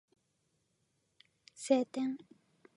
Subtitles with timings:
[1.63, 2.17] 晴天